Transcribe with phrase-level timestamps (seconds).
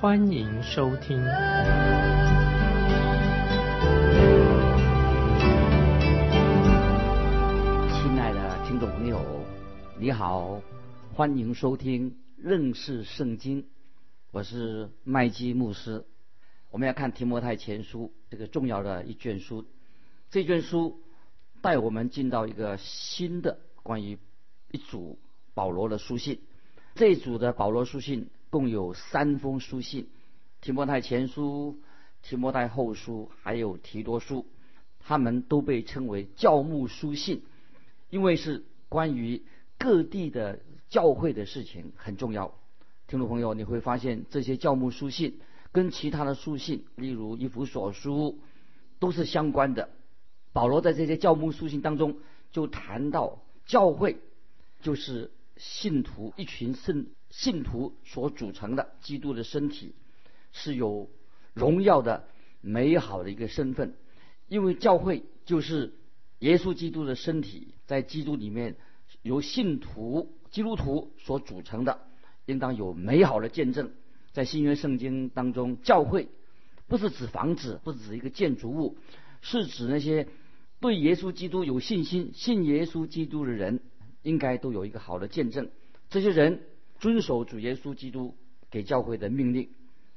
[0.00, 1.18] 欢迎收听。
[1.18, 1.26] 亲
[8.18, 9.20] 爱的听众朋友，
[9.98, 10.62] 你好，
[11.12, 13.66] 欢迎收听认识圣经，
[14.30, 16.06] 我是麦基牧师。
[16.70, 19.66] 我们要看提摩太前书这个重要的一卷书，
[20.30, 21.02] 这卷书
[21.60, 24.18] 带我们进到一个新的关于
[24.70, 25.18] 一组
[25.52, 26.40] 保罗的书信。
[26.94, 30.08] 这一组的保罗书信共有三封书信：
[30.60, 31.78] 提摩太前书、
[32.22, 34.46] 提摩太后书，还有提多书。
[34.98, 37.42] 他们都被称为教牧书信，
[38.10, 39.42] 因为是关于
[39.78, 42.54] 各地的教会的事情很重要。
[43.06, 45.40] 听众朋友，你会发现这些教牧书信
[45.72, 48.38] 跟其他的书信，例如以弗所书，
[48.98, 49.88] 都是相关的。
[50.52, 52.18] 保罗在这些教牧书信当中
[52.52, 54.18] 就谈到教会
[54.82, 59.94] 就是信徒一群圣信徒所组成的基督的身体，
[60.52, 61.08] 是有
[61.54, 62.24] 荣耀的
[62.60, 63.94] 美好的一个身份。
[64.48, 65.94] 因为教会就是
[66.40, 68.76] 耶稣基督的身体，在基督里面
[69.22, 72.00] 由信徒基督徒所组成的，
[72.46, 73.92] 应当有美好的见证。
[74.32, 76.28] 在新约圣经当中，教会
[76.88, 78.96] 不是指房子，不是指一个建筑物，
[79.40, 80.26] 是指那些
[80.80, 83.80] 对耶稣基督有信心、信耶稣基督的人，
[84.22, 85.70] 应该都有一个好的见证。
[86.08, 86.62] 这些人
[87.00, 88.36] 遵守主耶稣基督
[88.70, 89.70] 给教会的命令。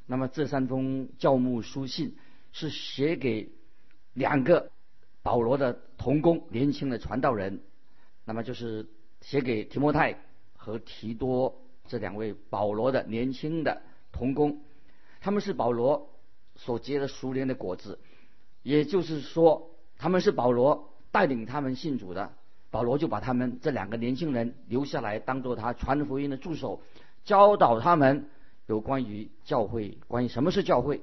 [0.06, 2.16] 那么这三封教牧书信
[2.52, 3.50] 是写给。
[4.16, 4.70] 两个
[5.24, 7.62] 保罗的同工，年轻的传道人，
[8.26, 8.88] 那么就是
[9.22, 10.20] 写给提摩太
[10.56, 14.62] 和提多这两位保罗的年轻的同工，
[15.20, 16.14] 他们是保罗
[16.56, 17.98] 所结的熟练的果子，
[18.62, 22.36] 也就是说，他们是保罗带领他们信主的，
[22.74, 26.82] 保罗就把他们这两个年轻人留下来，当做他传福音的助手，
[27.24, 28.26] 教导他们
[28.66, 31.02] 有关于教会，关于什么是教会。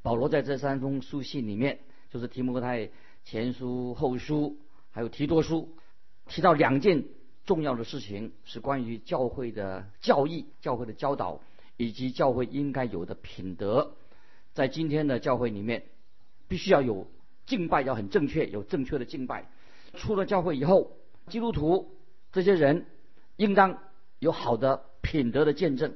[0.00, 1.80] 保罗在这三封书信里面。
[2.12, 2.90] 就是提摩太
[3.24, 4.56] 前书、后书，
[4.90, 5.76] 还有提多书，
[6.26, 7.04] 提到两件
[7.46, 11.40] 重要的事情，是关于教会的教义、教会的教导，
[11.76, 13.92] 以及教会应该有的品德。
[14.54, 15.84] 在今天的教会里面，
[16.48, 17.06] 必须要有
[17.46, 19.48] 敬拜，要很正确，有正确的敬拜。
[19.94, 20.96] 出了教会以后，
[21.28, 21.94] 基督徒
[22.32, 22.86] 这些人
[23.36, 23.78] 应当
[24.18, 25.94] 有好的品德的见证。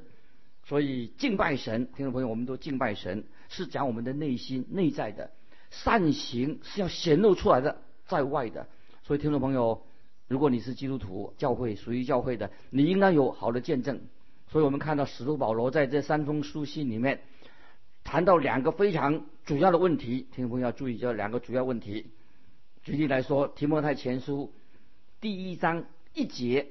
[0.63, 5.31] 所以敬拜神，听众朋友，我们都敬拜神，是讲我们的内心、内在的。
[5.69, 8.67] 善行是要显露出来的，在外的。
[9.03, 9.83] 所以，听众朋友，
[10.27, 14.01] 如果你是基督徒，教会属于教会的，你应当有好的见证。
[14.47, 17.21] 所以我们看到使徒保罗在这三封书信里面
[18.03, 22.11] 谈到两个非常主要的问题，听众朋友要注意这两个主要问题。
[22.85, 24.53] 举例来说，《提摩太前书》
[25.19, 26.67] 第一章一节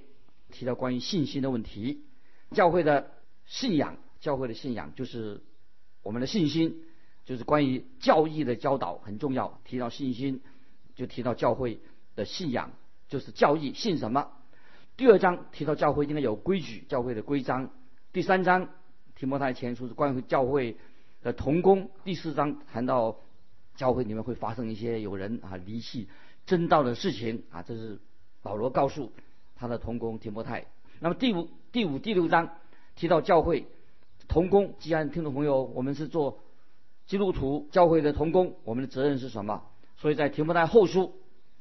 [0.53, 2.05] 提到关于信心的问题，
[2.53, 3.11] 教会的
[3.47, 5.43] 信仰，教会的信仰就是
[6.05, 6.85] 我们的信心。
[7.25, 9.61] 就是关于教义的教导很重要。
[9.65, 10.43] 提到信心，
[10.95, 11.81] 就提到教会
[12.15, 12.71] 的信仰，
[13.09, 14.31] 就是教义信什么。
[14.97, 17.71] 第二章提到教会应该有规矩，教会的规章。
[18.13, 18.69] 第三章
[19.17, 20.77] 提摩太前书是关于教会
[21.23, 21.91] 的同工。
[22.05, 23.19] 第四章谈到
[23.75, 26.09] 教会里面会发生一些有人啊离弃
[26.47, 27.99] 真道的事情啊，这是
[28.43, 29.13] 保罗告诉
[29.57, 30.67] 他的同工提摩太。
[31.01, 32.51] 那么第五、第五、第六章
[32.95, 33.67] 提到教会
[34.29, 34.75] 同工。
[34.79, 36.41] 既然听众朋友，我们是做。
[37.07, 39.63] 基督徒教会的同工，我们的责任是什么？
[39.99, 41.13] 所以在提摩太后书，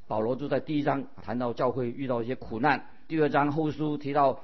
[0.08, 2.80] 保罗就在第一章谈到教会遇到一些苦难；
[3.10, 4.40] 第二章后书提到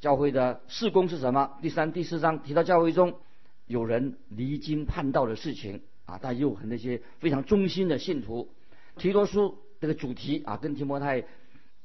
[0.00, 3.18] 教会的事工是什么；第三、第四章提到教会中
[3.66, 8.48] 有人离经叛道的事情啊，但也有很那些非常忠心的信徒。
[8.96, 11.24] 提多书这个主题啊，跟提摩太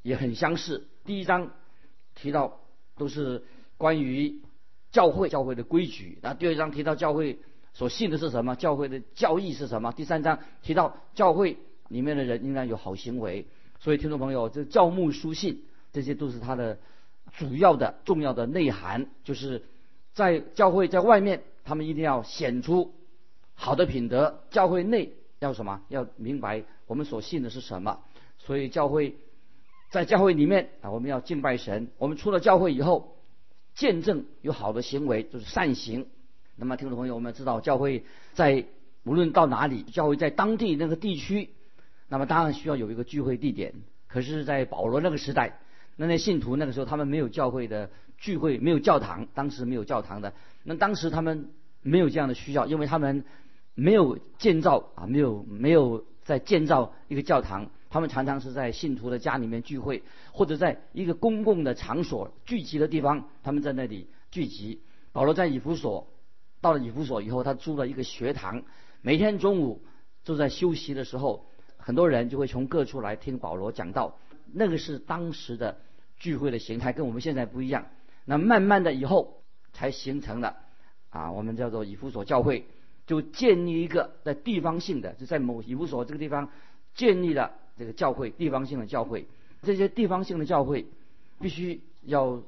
[0.01, 0.87] 也很相似。
[1.03, 1.51] 第一章
[2.15, 2.61] 提到
[2.97, 3.43] 都是
[3.77, 4.39] 关于
[4.91, 7.37] 教会教会的规矩，那第二章提到教会。
[7.75, 8.55] 所信的是什么？
[8.55, 9.91] 教会的教义是什么？
[9.93, 13.47] 第三章提到教会里面的人应该有好行为。
[13.79, 16.77] 所以听众朋友，这教牧书信，这些都是它的
[17.35, 19.63] 主要的重要的内涵，就是
[20.13, 22.93] 在教会在外面，他们一定要显出
[23.55, 25.81] 好的品德；教会内要什么？
[25.89, 27.99] 要明白我们所信的是什么。
[28.39, 29.15] 所以教会
[29.91, 31.89] 在教会里面啊，我们要敬拜神。
[31.97, 33.15] 我们出了教会以后，
[33.75, 36.07] 见证有好的行为，就是善行。
[36.55, 38.03] 那么听众朋友，我们知道教会
[38.33, 38.65] 在
[39.03, 41.49] 无论到哪里，教会在当地那个地区，
[42.07, 43.73] 那么当然需要有一个聚会地点。
[44.07, 45.59] 可是，在保罗那个时代，
[45.95, 50.33] 那那信徒那个时候他们没有教会的聚会，没有教堂，当时没有教堂的。
[50.63, 51.49] 那当时他们
[51.81, 53.25] 没有这样的需要，因为他们
[53.75, 57.69] 没有建造啊，没有没有在建造一个教堂。
[57.89, 64.81] 他们常常是在信徒的家里面聚会，或者在一个公共的场所聚集的地方，他们在那里聚集。
[65.11, 66.07] 保罗在以弗所，
[66.59, 68.63] 到了以弗所以后，他租了一个学堂，
[69.01, 69.83] 每天中午
[70.23, 71.45] 就在休息的时候，
[71.77, 74.17] 很多人就会从各处来听保罗讲道。
[74.51, 75.77] 那个是当时的
[76.17, 77.85] 聚会的形态，跟我们现在不一样。
[78.25, 80.57] 那慢慢的以后才形成了
[81.11, 82.65] 啊，我们叫做以弗所教会，
[83.05, 86.49] 就建立一个在地方性的，就在某以弗所这个地方
[86.95, 87.53] 建立了。
[87.75, 89.27] 这个教会地方性的教会，
[89.63, 90.85] 这些地方性的教会
[91.39, 92.43] 必须要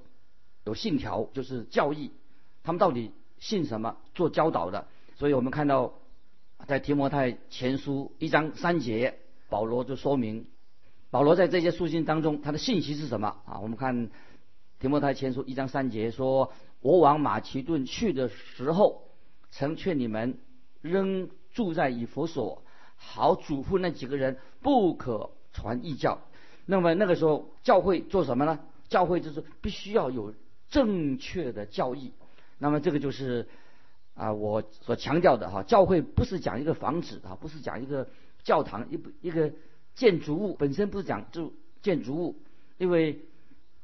[0.66, 2.12] 有信条，就是教义。
[2.62, 3.98] 他们到底信什么？
[4.14, 4.88] 做教导的。
[5.16, 5.94] 所以我们看到
[6.68, 9.18] 在提摩太前书一章三节，
[9.50, 10.46] 保罗就说明，
[11.10, 13.60] 保罗在这些书信当中，他的信息是什么啊？
[13.62, 14.12] 我们看
[14.80, 19.05] 提摩太前书一章三节说：“我往马其顿去的时候，
[19.56, 20.38] 曾劝你们
[20.82, 22.62] 仍住在以弗所。”
[22.98, 26.22] 好嘱咐那几个人不可传异教。
[26.66, 28.58] 那么那个时候教会做什么呢？
[28.88, 30.34] 教会就是必须要有
[30.70, 32.14] 正确的教义。
[32.58, 33.50] 那么这个就是
[34.14, 38.08] 啊我所强调的哈，教会不是讲一个房子啊，不是讲一个
[38.44, 39.52] 教堂一一个
[39.94, 41.52] 建筑物本身不是讲就
[41.82, 42.38] 建筑物，
[42.78, 43.20] 因为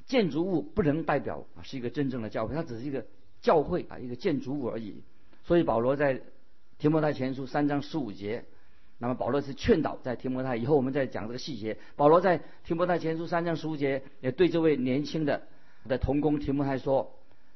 [0.05, 3.05] 建筑物不能代表啊是一个真正的教会，它只是一个
[3.41, 5.03] 教会啊一个建筑物而已。
[5.43, 6.21] 所以保罗在
[6.77, 8.45] 提摩太前书三章十五节。
[9.03, 11.75] 那么保罗是劝导在提摩太，以后我们再讲这个细节。
[11.95, 15.41] 保罗在提摩太前书三章十五节也对这位年轻的
[15.87, 17.11] 的童工提摩太说：“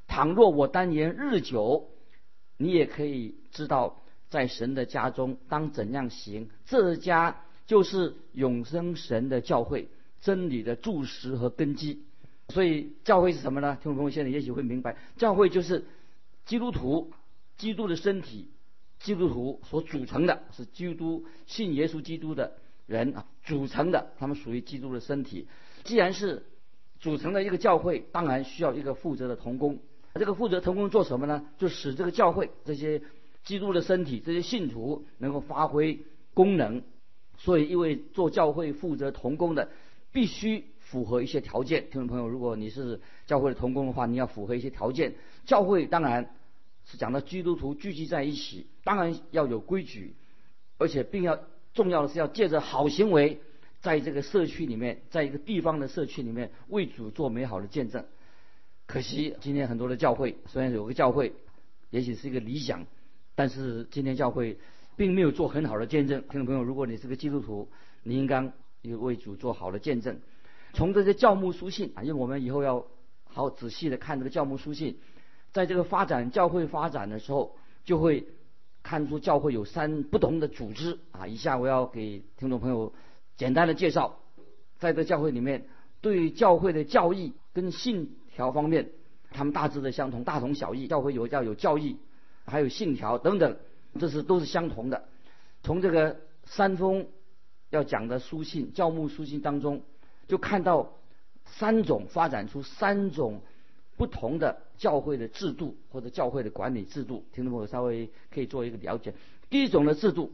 [0.09, 1.87] 倘若我单言日久，
[2.57, 4.01] 你也可以知道
[4.31, 6.49] 在神的家中当怎样行。
[6.65, 9.87] 这家就是永生神的教会，
[10.21, 12.01] 真理的柱石和根基。
[12.49, 13.77] 所以教会是什么呢？
[13.83, 15.85] 听众朋友现在也许会明白，教会就是
[16.45, 17.11] 基督徒，
[17.57, 18.49] 基督的身体。”
[18.97, 22.53] 基督徒所组成的是基督信耶稣基督的
[22.87, 25.47] 人啊组成的，他们属于基督的身体。
[25.83, 26.45] 既然是
[26.99, 29.79] 组成的一个教会，当然需要一个负责的同工。
[30.15, 31.45] 这个负责同工做什么呢？
[31.57, 33.01] 就使这个教会这些
[33.43, 35.99] 基督的身体、这些信徒能够发挥
[36.33, 36.81] 功能。
[37.37, 39.69] 所以，因为做教会负责同工的，
[40.13, 41.89] 必须符合一些条件。
[41.91, 45.15] 听众朋友，如果你是教会的同工的话，你要符合一些条件。
[45.45, 46.34] 教会当然。
[46.85, 50.15] 是讲到基督徒聚集在一起，当然要有规矩，
[50.77, 51.39] 而且并要
[51.73, 53.41] 重要的是要借着好行为，
[53.81, 58.05] 在这个社区里面，在一个地方的社区里面为主做美好的见证。
[58.85, 61.33] 可惜今天很多的教会，虽然有个教会，
[61.89, 62.85] 也许是一个理想，
[63.33, 64.59] 但是今天教会
[64.95, 66.21] 并没有做很好的见证。
[66.29, 67.67] 听众朋友，如果你是个基督徒，
[68.03, 68.53] 你应该
[68.83, 70.19] 为主做好的见证。
[70.73, 72.85] 从这些教牧书信啊，因为我们以后要
[73.23, 74.99] 好仔细的看这个教牧书信。
[75.55, 77.55] 在这个发展教会发展的时候，
[77.85, 78.27] 就会
[78.83, 81.27] 看出教会有三不同的组织啊。
[81.27, 82.91] 以下我要给听众朋友
[83.37, 84.17] 简单的介绍，
[84.79, 85.65] 在这教会里面，
[86.01, 88.89] 对教会的教义跟信条方面，
[89.31, 90.89] 他们大致的相同，大同小异。
[90.89, 91.99] 教会有要有教义，
[92.45, 93.55] 还有信条等等，
[93.97, 95.05] 这是都是相同的。
[95.63, 97.07] 从这个三封
[97.69, 99.83] 要讲的书信、教牧书信当中，
[100.27, 100.91] 就看到
[101.45, 103.41] 三种发展出三种。
[103.97, 109.13] 不同的教会的制度或者教会的管理制度，听众朋友稍微可以做一个了解。
[109.49, 110.31] 第一种的制度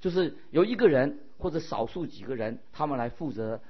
[0.00, 3.60] 就是由一个人或者少数几个人，他们来负责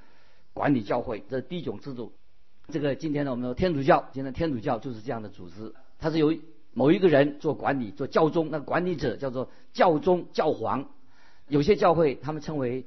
[0.53, 2.13] 管理教会，这是第一种制度。
[2.71, 6.37] 这个今天呢，我们说天主教，今天天主教就是这样的组织，它是由
[6.73, 10.91] 某一个人做管理，做教宗，那管理者叫做教宗、教皇。
[11.47, 12.85] 有些教会他们称为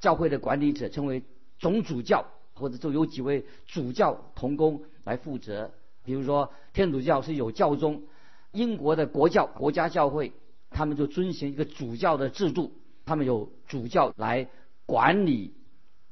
[0.00, 1.22] 教会的管理者，称为
[1.58, 5.70] 总主教，或者就有几位主教同工来负责。
[6.04, 8.02] 比如说，天主教是有教宗，
[8.52, 10.32] 英国的国教国家教会，
[10.70, 12.72] 他们就遵循一个主教的制度，
[13.04, 14.48] 他们有主教来
[14.86, 15.54] 管理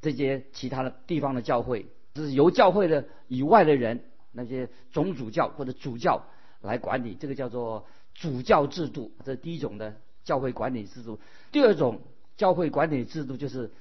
[0.01, 6.27] 这些其他的地方的教会，就是由教会的以外的人，那些总主教或者主教
[6.61, 11.19] 来管理，这个叫做主教制度，这是第一种的教会管理制度。
[11.51, 12.01] 第二种
[12.37, 13.73] 教会管理制度就是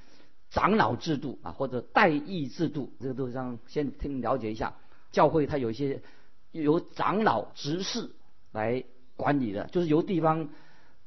[0.50, 4.76] 长老制度啊，或者代议制度，这个都让先听了解一下。
[5.12, 6.02] 教会它有一些
[6.52, 8.12] 由长老执事
[8.52, 8.84] 来
[9.16, 10.50] 管理的，就是由地方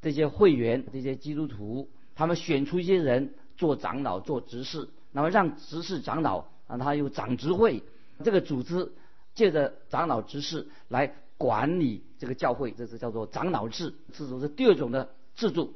[0.01, 7.83] 这些会员、这些基督徒，他们选出一些人做长老、做执事，那么让执事长老让他有长执会
[8.23, 8.91] 这个组织，
[9.33, 15.73] 借着长老执事来管理这个教会，这是叫做长老制制度，是第二种的制度。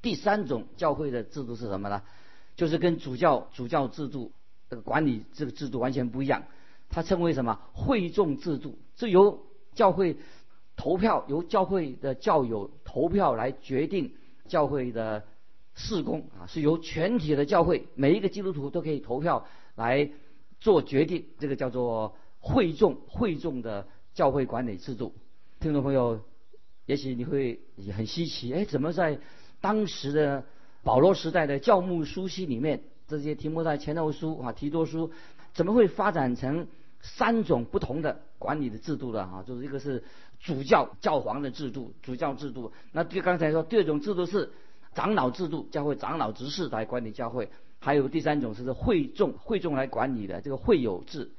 [0.00, 2.02] 第三种教会的制度是什么呢？
[2.56, 4.32] 就是跟主教主教制度
[4.68, 6.42] 这个管理这个制度完全不一样。
[6.92, 7.58] 它称为什么？
[7.72, 9.40] 会众制度，是由
[9.74, 10.18] 教会
[10.76, 14.12] 投票，由教会的教友投票来决定
[14.46, 15.24] 教会的
[15.74, 20.10] 事工啊，是由全体的教会每一个基督徒都可以投票来
[20.60, 21.24] 做决定。
[21.38, 25.14] 这个叫做会众会众的教会管理制度。
[25.60, 26.20] 听众朋友，
[26.84, 27.58] 也许你会
[27.96, 29.18] 很稀奇，哎，怎么在
[29.62, 30.44] 当时的
[30.82, 35.10] 保罗时代的教牧书信里面，这些题目在前头书啊、提多书，
[35.54, 36.66] 怎么会发展成？
[37.02, 40.04] 三种不同的管理的制度的哈，就是一个是
[40.38, 42.72] 主教教皇的制度，主教制度。
[42.92, 44.52] 那就刚才说第二种制度是
[44.94, 47.50] 长老制度，教会长老执事来管理教会。
[47.80, 51.32] 还有第三种是会众会众来管理的这个会友制。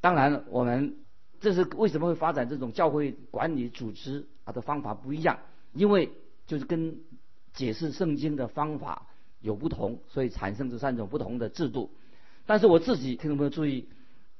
[0.00, 0.96] 当然，我们
[1.40, 5.40] 这是为什么会发展这种教会管理组织啊的方法不一样？
[5.72, 6.12] 因为
[6.46, 7.00] 就是跟
[7.52, 9.08] 解释圣经的方法
[9.40, 11.90] 有不同，所以产生这三种不同的制度。
[12.46, 13.88] 但是我自己听众朋友注意。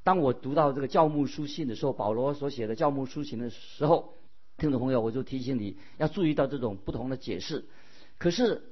[0.08, 4.14] 当我读到这个教牧书信的时候，保罗所写的教牧书信的时候，
[4.56, 7.66] 听众朋友，我就提醒你要注意到这种不同的解释。
[8.16, 8.62] 可是，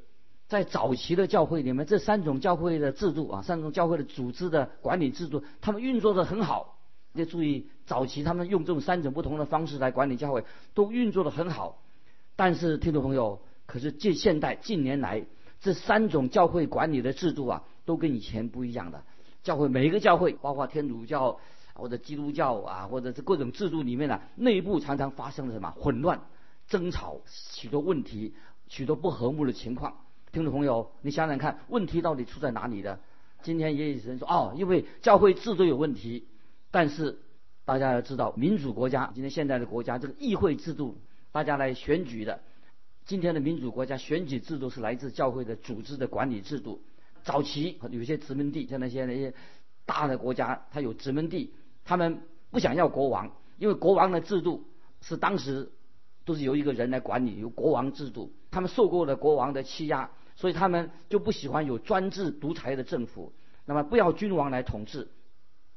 [0.48, 6.78] 在早期的教会里面，这三种教会的制度啊，三种教会的组织的管理制度，他们运作的很好。
[7.12, 11.82] 要注意，早期他们用这种三种不同的方式来管理教会，都运作的很好。
[12.34, 15.26] 但是，听众朋友，可是近现代近年来，
[15.60, 19.04] 这三种教会管理的制度啊，都跟以前不一样的。
[19.46, 21.38] 教会每一个教会，包括天主教
[21.72, 26.20] 或者基督教啊，或者是各种制度里面呢，内部常常发生了什么混乱、
[26.66, 28.34] 争吵、许多问题、
[28.66, 29.98] 许多不和睦的情况。
[30.32, 32.98] 听众朋友，你想想看，问题到底出在哪里的？
[33.42, 36.26] 今天也有人说，哦，因为教会制度有问题。
[36.72, 37.20] 但是
[37.64, 40.98] 大家要知道，民主国家，今天现在的国家，这个议会制度，
[41.30, 42.40] 大家来选举的。
[43.04, 46.82] 今天的民主国家选举制度是来自教会的组织的管理制度。
[47.26, 49.34] 早期有些殖民地，像那些那些
[49.84, 51.52] 大的国家，它有殖民地，
[51.84, 54.64] 他们不想要国王，因为国王的制度
[55.00, 55.72] 是当时
[56.24, 63.32] 都是由一个人来管理，由国王制度，他们受过了国王的欺压，所以他们就不喜欢有专制独裁的政府，
[63.64, 65.08] 那么不要君王来统治。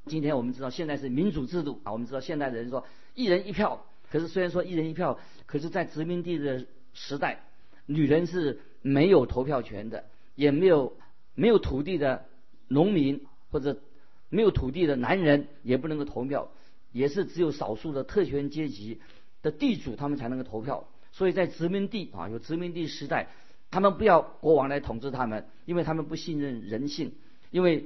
[0.05, 7.41] 今天我们知道现在是民主制度啊，我们知道现代人说一人一票，可是虽然说一人一票，可是在殖民地的时代，
[7.87, 10.95] 女人是没有投票权的，也没有。
[11.39, 12.25] 没有土地的
[12.67, 13.79] 农民或者
[14.27, 16.51] 没有土地的男人也不能够投票，
[16.91, 18.99] 也是只有少数的特权阶级
[19.41, 20.85] 的地主他们才能够投票。
[21.13, 23.29] 所以在殖民地啊，有殖民地时代，
[23.71, 27.13] 他们不要国王来统治他们，因为他们不信任人性，
[27.51, 27.85] 因为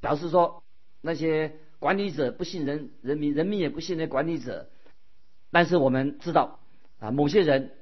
[0.00, 0.62] 表示说
[1.00, 4.70] 那些管理者不信任人民，人民也不信任管理者。
[5.50, 6.60] 但是我们知道
[7.00, 7.72] 啊，某些人。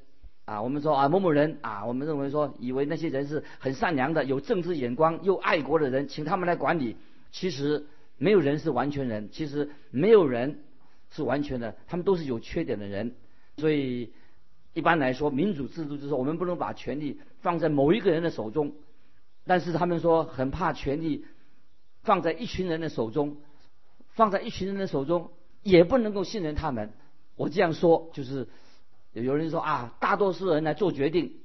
[0.46, 6.96] 啊，我们说啊，某某人啊，我们认为说，以为那些人是很善良的、有政治眼光又爱国的人，请他们来管理。
[7.32, 7.86] 其实
[8.18, 10.60] 没有人是完全人，其实没有人
[11.10, 13.14] 是完全的，他们都是有缺点的人。
[13.56, 14.12] 所以
[14.74, 18.74] 一般来说，民主制度就是我们不能把权力放在某一个人的手中，
[19.46, 21.24] 但是他们说很怕权力
[22.02, 23.38] 放在一群人的手中，
[24.10, 25.30] 放在一群人的手中
[25.62, 26.92] 也不能够信任他们。
[27.34, 28.46] 我这样说就是。
[29.22, 31.36] 有人说啊，大多数人来做决定，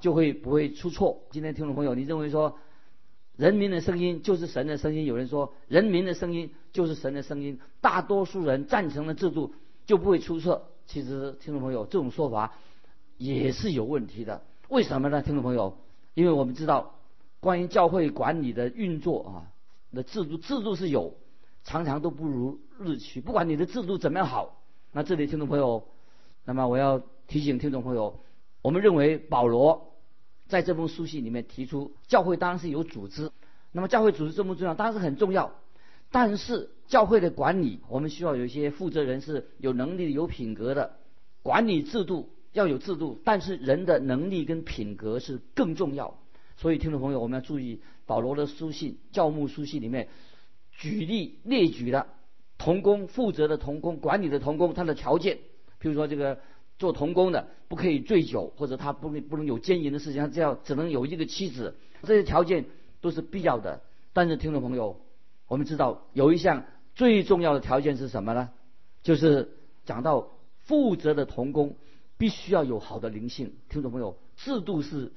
[0.00, 1.24] 就会不会出错？
[1.30, 2.58] 今天听众朋友，你认为说，
[3.36, 5.04] 人民的声音就是神的声音？
[5.04, 7.60] 有人说，人民的声音就是神的声音。
[7.82, 9.54] 大多数人赞成的制度
[9.84, 10.70] 就不会出错？
[10.86, 12.54] 其实，听众朋友，这种说法
[13.18, 14.40] 也是有问题的。
[14.68, 15.20] 为什么呢？
[15.20, 15.76] 听众朋友，
[16.14, 16.94] 因为我们知道，
[17.40, 19.52] 关于教会管理的运作啊，
[19.92, 21.12] 的制度制度是有，
[21.62, 23.20] 常常都不如日趋。
[23.20, 25.86] 不管你的制度怎么样好，那这里听众朋友，
[26.46, 27.02] 那么我要。
[27.28, 28.20] 提醒听众朋友，
[28.62, 29.92] 我们认为保罗
[30.46, 33.30] 在这封书信里面提出，教会当然是有组织，
[33.70, 34.74] 那么教会组织重不重要？
[34.74, 35.52] 当然是很重要。
[36.10, 40.96] 但是教会的管理，我们需要有一些负责人是有能力、有品格的。
[41.42, 46.18] 管理制度要有制度，但是人的能力跟品格是更重要。
[46.56, 50.08] 所以听众朋友，我们要注意保罗的书信、教牧书信里面
[50.72, 52.06] 举例列举的
[52.56, 55.36] 童工、负责的童工、管理的童工，他的条件，
[55.78, 56.40] 譬如说这个。
[56.78, 62.66] 做童工的不可以醉酒，或者他不不能有奸淫的事情，他只要只能有一个妻子，这些条件
[63.00, 63.80] 都是必要的。
[64.12, 65.00] 但是听众朋友，
[65.48, 68.50] 我们知道有一项最重要的条件是什么呢？
[69.02, 69.50] 就是
[69.84, 70.28] 讲到
[70.62, 71.76] 负责的童工
[72.16, 73.54] 必须要有好的灵性。
[73.68, 75.12] 听众朋友，制度是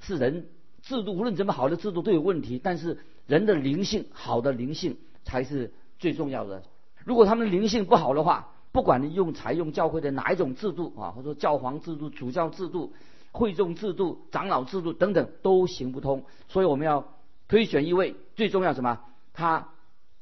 [0.00, 0.48] 是人
[0.82, 6.62] 制度，无论怎么好的制度都有问题，但是人的灵性好的灵性才是最重要的。
[7.04, 12.92] 如果他们的灵性不好的话，不管你用采用教会的哪一种制度啊，或者说教皇制度、主教制度、
[13.32, 16.26] 会众制度、长老制度等等，都行不通。
[16.48, 17.14] 所以我们要
[17.48, 19.00] 推选一位，最重要什么？
[19.32, 19.68] 他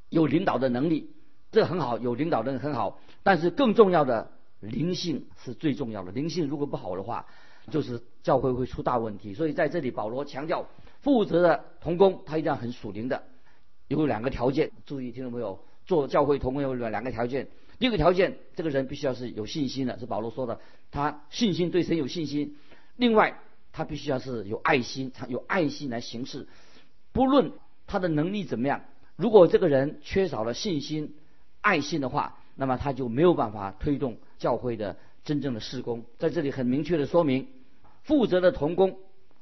[0.08, 1.10] 有领导的能力，
[1.50, 3.00] 这很好，有领导的人很好。
[3.24, 4.30] 但是更重要的
[4.60, 7.26] 灵性是最重要的，灵性如果不好的话，
[7.72, 9.34] 就是教会会出大问题。
[9.34, 10.64] 所以在这里，保罗强调，
[11.00, 13.24] 负责的同工他一定要很属灵的，
[13.88, 14.70] 有两个条件。
[14.86, 17.48] 注意，听众朋友，做教会同工有两个条件。
[17.78, 22.56] 第一个条件，这个人必须要是有信心的，是保罗说的，他信心对神有信心。
[22.96, 23.40] 另外，
[23.72, 26.46] 他必须要是有爱心，他有爱心来行事，
[27.12, 27.52] 不论
[27.86, 28.84] 他的能力怎么样。
[29.16, 31.14] 如果这个人缺少了信心、
[31.60, 36.04] 爱心的话，那么他就没有办法推动教会的真正的施工。
[36.18, 37.48] 在这里很明确的说明，
[38.02, 38.98] 负责的同工，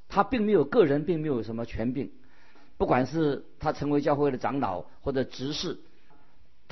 [0.09, 2.11] 他并没有个人，并没有什么权柄。
[2.79, 5.79] 不管是他成为教会的长老或者执事，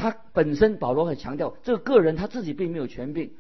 [0.01, 3.35] 他本身保罗很强调，这个个人他自己并没有权柄。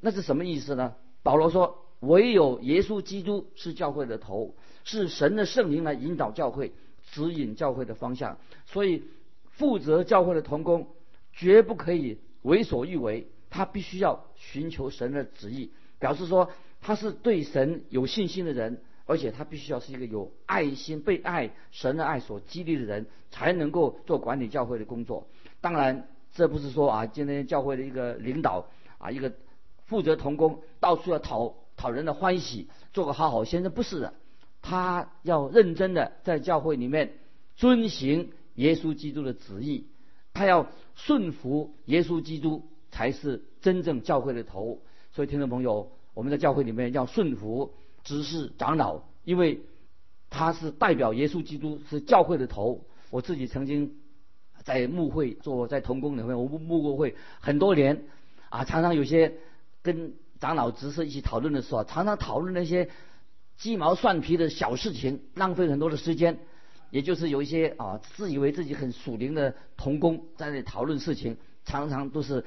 [0.00, 0.96] 那是什么意思呢？
[1.22, 6.72] 保罗说，唯有耶稣基督是教会的头，是神的圣灵来引导教会，
[7.12, 8.38] 指引教会的方向。
[8.66, 9.04] 所以，
[9.50, 10.88] 负责教会的同工。
[11.32, 15.70] 绝不可以为所欲为，他必须要寻求神的旨意，
[16.00, 25.28] 表示说他是对神有信心的人，而且他必须要是一个有爱心、被爱神的爱所激励的人，才能够做管理教会的工作。
[25.64, 28.66] 当然，这不是说啊，今天教会的一个领导
[28.98, 29.32] 啊，一个
[29.86, 34.12] 负责同工，到处要讨讨人的欢喜，做个好好先生，不是的，
[34.60, 37.14] 他要认真的在教会里面
[37.56, 39.86] 遵行耶稣基督的旨意。
[40.34, 40.66] 他要
[40.96, 44.82] 顺服耶稣基督，才是真正教会的头。
[45.12, 49.62] 所以，听众朋友，我们在教会里面要顺服执事长老，因为
[50.28, 52.84] 他是代表耶稣基督，是教会的头。
[53.08, 53.96] 我自己曾经
[54.64, 58.02] 在牧会做，在同工里面，我们牧过会很多年
[58.48, 59.34] 啊，常常有些
[59.82, 62.90] 跟长老执事一起讨论的时候，常常讨论那些
[63.56, 66.38] 鸡毛蒜皮的小事情，浪费很多的时间。
[66.90, 72.44] 也就是有一些啊，自以为自己很属灵的童工在那里讨论事情，常常都是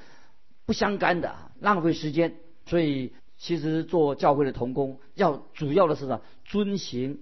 [0.65, 2.34] 不相干的，浪费时间。
[2.65, 7.19] 所以，其实做教会的童工，要主要的是呢，遵行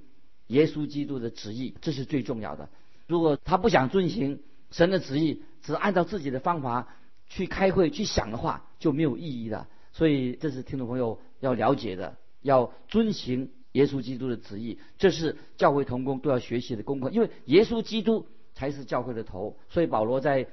[0.48, 2.70] 耶稣基督的旨意，这是最重要的。
[3.08, 4.40] 如果他不想遵行
[4.76, 6.90] 神的旨意，只按照自己的方法
[7.30, 9.68] 去开会去想的话，就没有意义的。
[9.94, 13.52] 所以，这是听众朋友要了解的，要遵行。
[13.72, 17.10] 耶稣基督的旨意，这是教会同工都要学习的功课。
[17.10, 20.48] 因为耶稣基督才是教会的头，所以保罗在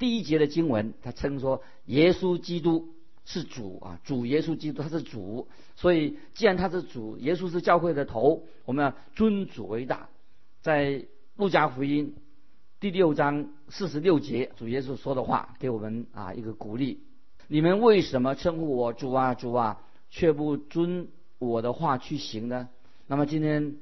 [0.00, 2.88] 第一节的经文，他称说耶稣基督
[3.24, 5.46] 是主啊，主耶稣基督他是主。
[5.76, 10.08] 所以既然他是主，耶稣是教会的头，我们要尊主为大。
[10.60, 12.16] 在路加福音
[12.78, 17.00] 第六章四十六节，主耶稣说的话给我们啊一个鼓励：
[17.48, 21.08] 你们为什么称呼我主啊主啊，却不遵？
[21.38, 22.68] 我的话去行呢？
[23.06, 23.76] 那么今天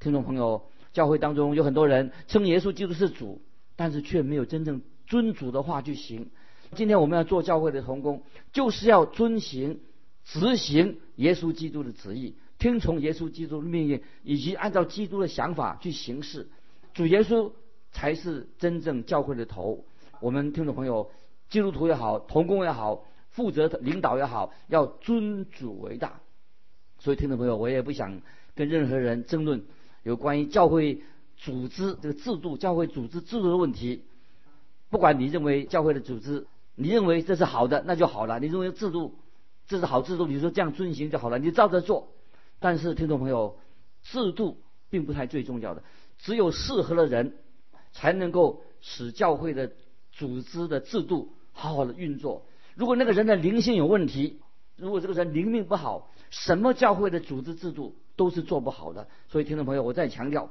[0.00, 0.62] 听众朋友，
[0.94, 3.42] 教会当中有很多人称耶稣基督是主，
[3.76, 6.30] 但是却没有真正遵主的话去行。
[6.74, 8.22] 今天我们要做教会的同工，
[8.54, 9.80] 就是要遵行、
[10.24, 16.48] 执行耶稣基督的旨意，听从耶稣基督的命令，以及按照基督的想法去行事。
[16.94, 17.52] 主耶稣
[17.92, 19.84] 才是真正教会的头。
[20.20, 21.10] 我们听众朋友，
[21.48, 26.20] 基督徒也好，同工也好，负责领导也好，要尊主为大。
[26.98, 28.20] 所以，听众朋友，我也不想
[28.54, 29.64] 跟任何人争论
[30.02, 31.02] 有关于教会
[31.36, 34.04] 组织这个制度、教会组织制度的问题。
[34.90, 39.14] 不管你认为教会的组织，你认为这是好的，那就好了；你认为制度
[39.68, 42.08] 这是好制度，你说这样遵行就好了，你照着做。
[42.58, 43.58] 但是，听众朋友，
[44.02, 44.58] 制度
[44.90, 45.84] 并不太最重要的，
[46.18, 47.36] 只有适合的人
[47.98, 49.72] 才能够使教会的
[50.12, 52.46] 组织的制度好好的运作。
[52.76, 54.40] 如果那个人的灵性有问题，
[54.76, 59.08] 如果这个人灵命不好，什么教会的组织制度都是做不好的。
[59.28, 60.48] 所以，听众朋友，我再强调，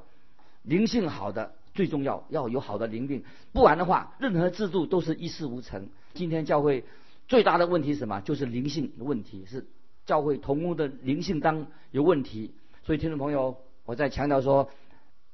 [0.64, 5.88] 灵性好的最重要，要有好的灵命，不然的话，任何制度都是一事无成。
[6.14, 6.84] 今天教会
[7.30, 8.20] 最大的问题是什么？
[8.20, 9.66] 就是灵性的问题，是
[10.06, 12.52] 教会同工的灵性当有问题。
[12.84, 13.56] 所以，听众朋友，
[13.86, 14.70] 我再强调说，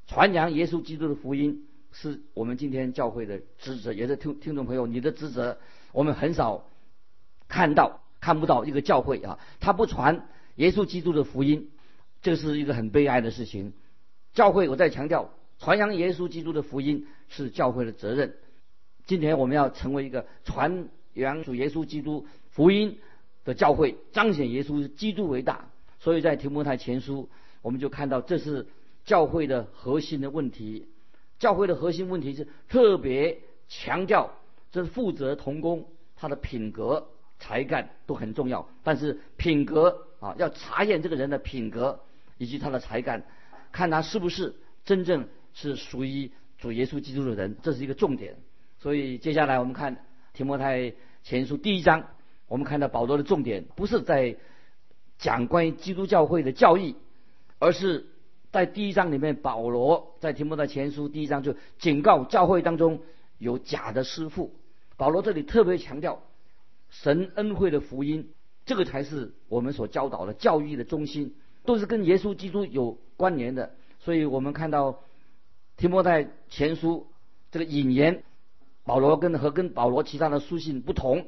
[0.05, 5.57] 传扬耶稣基督的福音是我们今天教会的职责，也是听听众朋友你的职责。
[5.93, 6.65] 我们很少
[7.47, 8.01] 看到。
[8.23, 11.69] 看不到一个教会啊，他不传耶稣基督的福音，
[12.21, 13.73] 这是一个很悲哀的事情。
[14.33, 15.29] 教会，我在强调，
[15.59, 18.35] 传扬耶稣基督的福音是教会的责任。
[19.05, 22.97] 今天我们要成为一个传扬主耶稣基督福音
[23.43, 25.67] 的教会，彰显耶稣基督为大。
[25.99, 27.27] 所以在提摩太前书，
[27.61, 28.67] 我们就看到这是
[29.03, 30.87] 教会的核心的问题。
[31.43, 34.31] 教会的核心问题是特别强调，
[34.71, 37.09] 这是负责同工他的品格。
[37.39, 41.99] 才干都很重要，但是品格啊，要查验这个人的品格
[42.37, 43.25] 以及他的才干，
[43.73, 48.37] 看他是不是真正是属于主耶稣基督的人，这是一个重点。
[48.79, 52.07] 所以接下来我们看提摩太前书第一章，
[52.47, 54.37] 我们看到保罗的重点不是在
[55.17, 56.95] 讲关于基督教会的教义，
[57.59, 58.05] 而是
[58.53, 63.01] 在第一章里面，保罗在提摩太前书第一章就警告教会当中
[63.39, 64.53] 有假的师傅。
[64.95, 66.21] 保罗这里特别强调。
[66.91, 68.29] 神恩惠的福音，
[68.67, 71.33] 这个才是我们所教导的教育的中心，
[71.65, 73.73] 都是跟耶稣基督有关联的。
[73.97, 74.99] 所以我们看到
[75.75, 77.07] 提摩太前书
[77.49, 78.21] 这个引言，
[78.85, 81.25] 保罗跟和跟保罗其他的书信不同，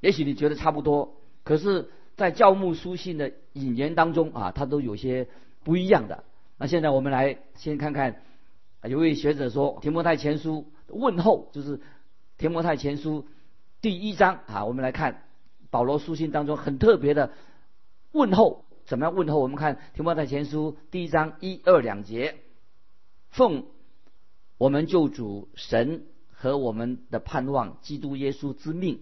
[0.00, 5.26] 也许你觉得差不多，可是，在教牧书信的引言当中啊，它都有些
[5.64, 6.24] 不一样的。
[6.62, 8.22] 那现在我们来先看看，
[8.84, 11.80] 有位学者说提摩太前书问候，就是
[12.38, 13.26] 提摩太前书。
[13.80, 15.24] 第一章啊，我们来看
[15.70, 17.32] 保罗书信当中很特别的
[18.12, 19.40] 问候，怎么样问候？
[19.40, 22.36] 我们看提摩太前书第一章一二两节，
[23.30, 23.66] 奉
[24.56, 29.00] 我们救主神和我们的盼望基督耶稣之命，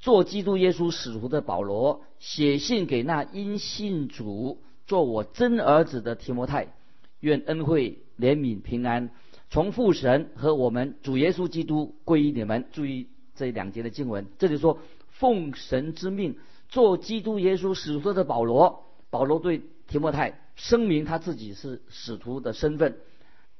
[0.00, 6.74] 做基督耶稣使徒的保罗，写信给那因信主做我真儿子的提摩太，
[7.20, 9.10] 愿恩惠怜悯平安
[9.50, 12.66] 从父神和我们主耶稣基督归于你们。
[12.72, 13.08] 注意。
[13.38, 14.78] 这两节的经文，这里说
[15.10, 16.38] 奉神之命
[16.70, 22.96] 做基督耶稣使徒的保罗，保罗对提摩太声明他自己是使徒的身份。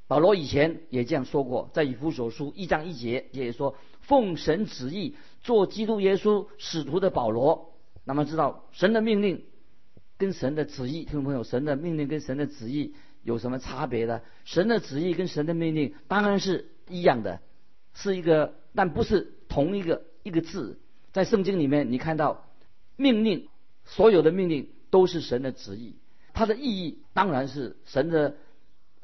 [0.06, 7.74] 保罗以前也这样说过，在以弗所书一章一节也说奉神旨意做基督耶稣使徒的保罗。
[8.02, 9.44] 那么知道神的命令
[10.16, 12.94] 跟神的旨意，听众朋友，神的命令跟神的旨意
[13.26, 14.22] 有什么差别呢？
[14.46, 17.40] 神的旨意跟神的命令当然是一样的，
[17.92, 19.34] 是一个，但不是。
[19.48, 20.78] 同一个一个字，
[21.12, 22.44] 在圣经里面，你看到
[22.96, 23.48] 命令，
[23.84, 25.96] 所有的命令都是神的旨意，
[26.34, 28.36] 它的意义当然是神的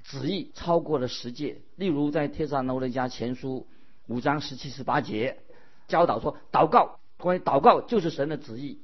[0.03, 1.63] 旨意超过了十诫。
[1.77, 3.67] 例如在帖撒罗尼迦前书
[4.09, 5.39] 五章十七十八节
[5.87, 8.81] 教导说，祷告关于祷告就是神的旨意，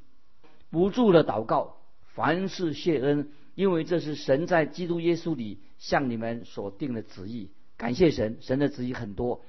[0.71, 1.77] 不住的祷告，
[2.15, 7.51] 凡事谢恩，因为这是神在基督耶稣里向你们所定的旨意。
[7.77, 9.43] 感谢神，神的旨意很多，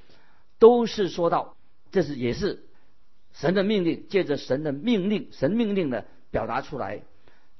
[0.57, 1.55] 都是说到。
[1.91, 2.63] 这是也是
[3.33, 7.03] 神的命令，借着神的命令，神命令的表达出来。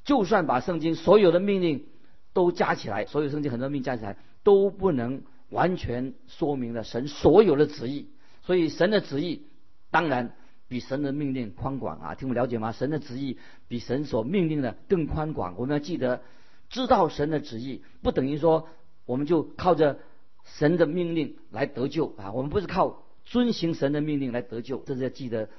[0.03, 1.85] 就算把圣经所有的命令
[2.33, 8.09] 都加起来，所有圣经很多命加起来都不能完全说明了神所有的旨意。
[8.41, 9.43] 所以神的旨意
[9.91, 10.35] 当然
[10.67, 12.15] 比神的命令宽广啊！
[12.15, 12.71] 听我了解吗？
[12.71, 15.53] 神的旨意比神所命令的更宽广。
[15.59, 16.23] 我们要记得，
[16.69, 18.67] 知道神的旨意不等于说
[19.05, 19.99] 我们就靠着
[20.43, 22.31] 神的命令来得救啊！
[22.31, 23.03] 我们不是靠。
[23.25, 25.49] 遵行神的命令来得救，这是要记得。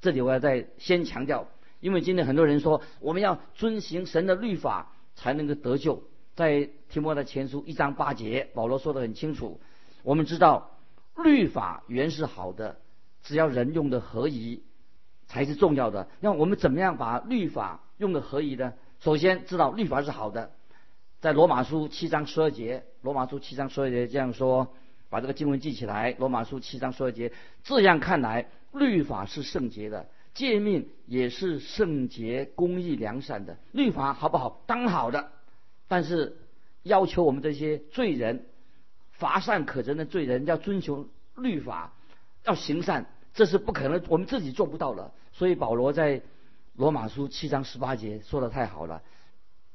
[0.00, 1.46] 这里我要再先强调，
[1.78, 6.02] 因为今天很多人说我们要遵行神的律法才能够得救。
[6.34, 9.60] 在提摩太前书一章八节，保罗说的很清楚。
[10.02, 10.80] 我们知道
[11.14, 12.78] 律法原是好的，
[13.22, 14.64] 只要人用的合宜
[15.28, 16.08] 才是重要的。
[16.18, 18.72] 那我们怎么样把律法用的合宜呢？
[19.02, 20.52] 首先知道律法是好的。
[21.20, 24.72] 在罗马书七章十二节，罗马书七章十二节这样说。
[25.10, 27.32] 把这个经文记起来，《罗马书》七章十二节。
[27.64, 33.58] 这样看来，律法是圣洁的，诫命也是圣洁、公义、良善的。
[33.72, 34.62] 律法好不好？
[34.66, 35.32] 当好的。
[35.86, 36.38] 但是
[36.82, 38.46] 要求我们这些罪人、
[39.10, 41.92] 乏善可陈的罪人要遵循律法，
[42.44, 45.12] 要行善，这是不可能，我们自己做不到的。
[45.32, 46.20] 所以保罗在
[46.74, 49.02] 《罗马书》七章十八节说的太好了。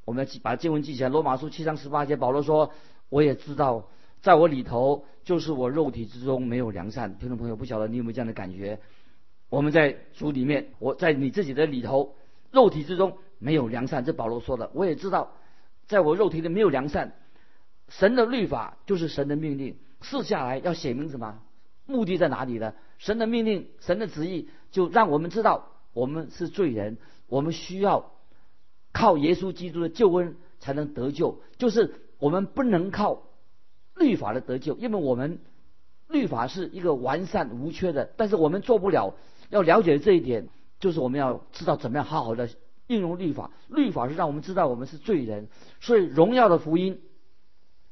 [0.06, 2.72] 我们要把经文记起来，《罗马书》七章十八节，保罗说
[3.10, 3.88] ：“我也知道。”
[4.22, 7.18] 在我里头，就是我肉体之中没有良善。
[7.20, 8.80] 听众朋友，不晓得你有没有这样的感觉？
[9.50, 12.16] 我们在主里面，我在你自己的里头，
[12.52, 14.04] 肉体之中没有良善。
[14.04, 15.34] 这保罗说的，我也知道，
[15.86, 17.14] 在我肉体里没有良善。
[17.90, 21.40] 神的律法就是神的命令，试下来要写明什么？
[21.86, 22.74] 目的在哪里呢？
[22.98, 28.12] 神的命令，神的旨意，就让我们知道我们是罪人，我们需要
[28.94, 33.24] 靠耶稣基督的救恩才能得救，就是我们不能靠。
[33.96, 35.40] 律法的得救，因为我们
[36.08, 39.16] 律法是一个完善无缺的，但是我们做不了。
[39.50, 42.48] 要了解这一点，就是我们要知道怎么样好好的
[42.86, 43.50] 应用律法。
[43.68, 45.48] 律法是让我们知道我们是罪人，
[45.80, 47.02] 所以荣耀的福音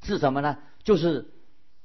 [0.02, 0.58] 是什么呢？
[0.84, 1.26] 就是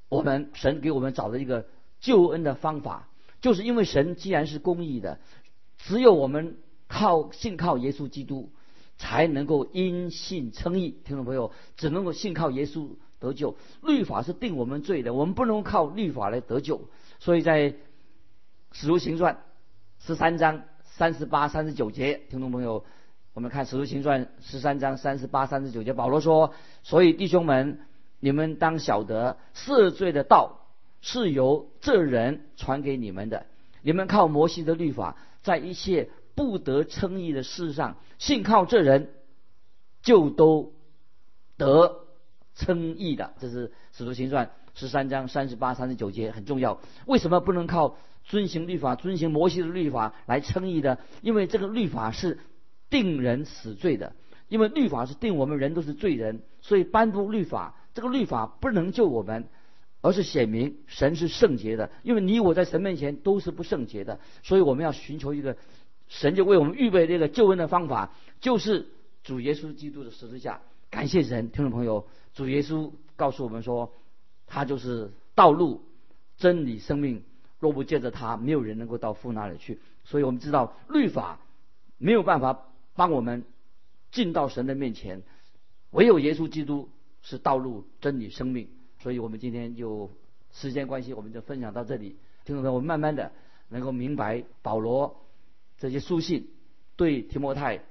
[0.08, 1.66] 我们神给我们找的一个
[2.00, 3.08] 救恩的方法。
[3.42, 5.20] 就是因为神既然是公义的，
[5.86, 8.50] 只有我们靠信靠耶稣基督，
[8.98, 11.00] 才能够因信称义。
[11.06, 12.90] 听众朋友，只能够信靠耶稣。
[13.22, 16.90] 得救，律法是定我们罪的，我们不能靠律法来得救。
[17.20, 17.70] 所以在
[18.72, 19.36] 《使徒行传》
[20.04, 22.84] 十三章三十八、三十九节，听众朋友，
[23.36, 27.82] 我们看《使徒行传》十三章三十八、三十九节，保罗说：“所以弟兄们，
[28.20, 30.66] 你们当晓得赦罪的道
[31.02, 33.46] 是由这人传给你们的。
[33.84, 39.10] 你们靠摩西的律法，在一切不得称义的事上，信靠这人，
[40.02, 40.74] 就都
[41.58, 42.08] 得
[42.56, 46.80] 称义的。”这是《使徒行传》十三章三十八、三十九节，很重要。
[47.06, 47.98] 为什么不能靠？
[48.24, 52.40] 遵行律法，遵行摩西的律法来称义的，因为这个律法是
[52.88, 54.14] 定人死罪的，
[54.48, 59.50] 因为律法是定我们人都是罪人，所以颁布律法，这个律法不能救我们，
[60.02, 65.56] 而是显明神是圣洁的，因为你我在神面前都是不圣洁的，所以我们要寻求一个
[66.08, 68.88] 神就为我们预备这个救恩的方法，就是
[69.24, 70.62] 主耶稣基督的十字架。
[70.90, 73.94] 感谢神，听众朋友，主耶稣告诉我们说，
[74.46, 75.84] 他就是道路、
[76.38, 77.24] 真理、生命。
[77.60, 79.80] 若不借着他，没有人能够到父那里去。
[80.04, 81.40] 所以我们知道律法
[82.00, 83.44] 没有办法帮我们
[84.12, 85.22] 进到神的面前，
[85.92, 86.90] 唯有耶稣基督
[87.22, 88.68] 是道路、真理、生命。
[89.02, 90.12] 所以我们今天就
[90.52, 92.18] 时间关系，我们就分享到这里。
[92.46, 93.32] 听众朋友，我们慢慢的
[93.70, 95.26] 能够明白保罗
[95.78, 96.50] 这些书信
[96.96, 97.82] 对提摩太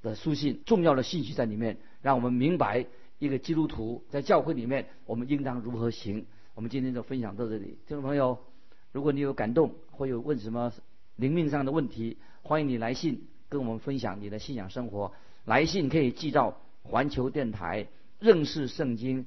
[0.00, 2.86] 的书信重要的信息在里面，让我们明白
[3.18, 6.24] 一个基督徒在教会里面我们应当如何行。
[6.54, 8.38] 我们今天就分享到这里，听众朋友。
[8.90, 10.72] 如果你有感动，或有问什么
[11.16, 15.12] 灵命上的问题，欢迎你来信跟我们分享你的信仰生活。
[15.44, 17.86] 来信可以寄到环球电台
[18.18, 19.26] 认识圣经